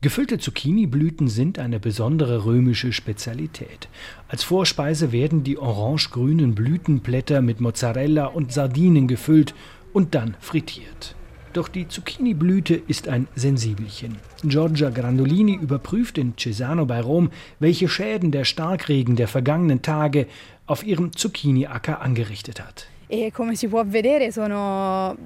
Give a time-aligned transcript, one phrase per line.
[0.00, 3.88] Gefüllte Zucchiniblüten sind eine besondere römische Spezialität.
[4.28, 9.56] Als Vorspeise werden die orange-grünen Blütenblätter mit Mozzarella und Sardinen gefüllt
[9.92, 11.16] und dann frittiert.
[11.52, 14.18] Doch die Zucchiniblüte ist ein Sensibelchen.
[14.44, 20.28] Giorgia Grandolini überprüft in Cesano bei Rom, welche Schäden der Starkregen der vergangenen Tage
[20.66, 22.86] auf ihrem Zucchiniacker angerichtet hat.
[23.08, 25.16] E come si può vedere sono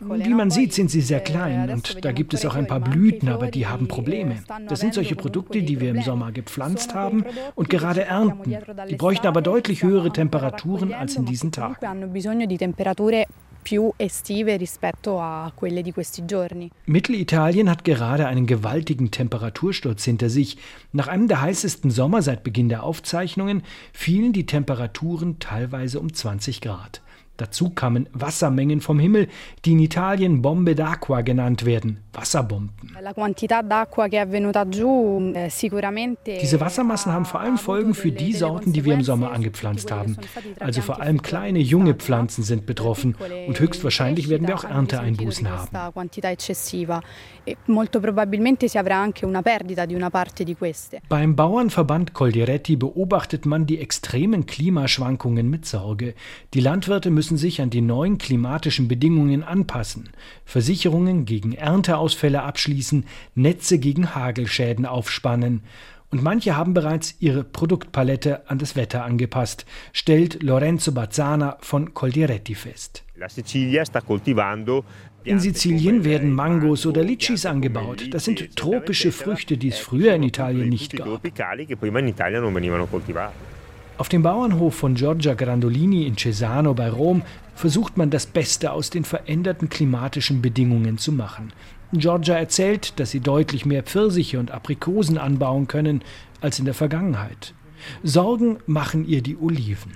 [0.00, 3.28] wie man sieht, sind sie sehr klein und da gibt es auch ein paar Blüten,
[3.28, 4.36] aber die haben Probleme.
[4.68, 8.56] Das sind solche Produkte, die wir im Sommer gepflanzt haben und gerade ernten.
[8.88, 11.76] Die bräuchten aber deutlich höhere Temperaturen als in diesen Tagen.
[16.86, 20.56] Mittelitalien hat gerade einen gewaltigen Temperatursturz hinter sich.
[20.92, 23.62] Nach einem der heißesten Sommer seit Beginn der Aufzeichnungen
[23.92, 27.02] fielen die Temperaturen teilweise um 20 Grad.
[27.36, 29.28] Dazu kamen Wassermengen vom Himmel,
[29.64, 32.70] die in Italien Bombe d'acqua genannt werden, Wasserbomben.
[36.24, 39.90] Eh, Diese Wassermassen haben vor allem Folgen für die Sorten, die wir im Sommer angepflanzt
[39.90, 40.16] haben.
[40.60, 45.68] Also vor allem kleine, junge Pflanzen sind betroffen und höchstwahrscheinlich werden wir auch Ernteeinbußen haben.
[47.46, 47.56] E
[51.08, 56.14] Beim Bauernverband Coldiretti beobachtet man die extremen Klimaschwankungen mit Sorge.
[56.54, 60.10] Die Landwirte müssen müssen sich an die neuen klimatischen Bedingungen anpassen,
[60.44, 65.62] Versicherungen gegen Ernteausfälle abschließen, Netze gegen Hagelschäden aufspannen.
[66.12, 72.54] Und manche haben bereits ihre Produktpalette an das Wetter angepasst, stellt Lorenzo Bazzana von Coldiretti
[72.54, 73.02] fest.
[75.24, 78.06] In Sizilien werden Mangos oder Litschis angebaut.
[78.12, 81.08] Das sind tropische Früchte, die es früher in Italien nicht gab.
[83.98, 87.22] Auf dem Bauernhof von Giorgia Grandolini in Cesano bei Rom
[87.54, 91.54] versucht man das Beste aus den veränderten klimatischen Bedingungen zu machen.
[91.92, 96.02] Giorgia erzählt, dass sie deutlich mehr Pfirsiche und Aprikosen anbauen können
[96.42, 97.54] als in der Vergangenheit.
[98.02, 99.92] Sorgen machen ihr die Oliven.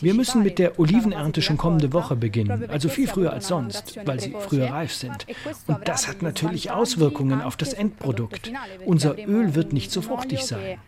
[0.00, 4.20] Wir müssen mit der Olivenernte schon kommende Woche beginnen, also viel früher als sonst, weil
[4.20, 5.26] sie früher reif sind.
[5.28, 5.34] E
[5.66, 8.52] Und das hat natürlich Auswirkungen auf das Endprodukt.
[8.84, 10.78] Unser Öl wird nicht so fruchtig sein.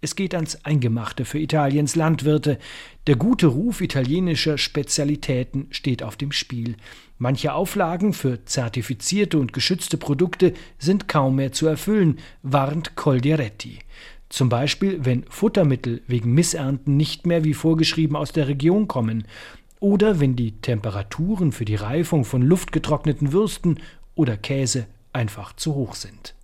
[0.00, 2.58] Es geht ans Eingemachte für Italiens Landwirte.
[3.06, 6.76] Der gute Ruf italienischer Spezialitäten steht auf dem Spiel.
[7.22, 13.78] Manche Auflagen für zertifizierte und geschützte Produkte sind kaum mehr zu erfüllen, warnt Coldiretti.
[14.28, 19.28] Zum Beispiel, wenn Futtermittel wegen Missernten nicht mehr wie vorgeschrieben aus der Region kommen
[19.78, 23.78] oder wenn die Temperaturen für die Reifung von luftgetrockneten Würsten
[24.16, 26.34] oder Käse einfach zu hoch sind.